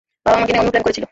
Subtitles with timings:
[0.25, 0.99] বাবা আমাকে নিয়ে অন্য প্লান করেছিল।